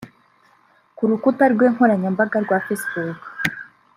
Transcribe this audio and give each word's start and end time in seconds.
Ku 0.95 1.03
rukuta 1.09 1.43
rwe 1.53 1.65
nkoranyambaga 1.73 2.37
rwa 2.45 2.57
facebook 2.65 3.21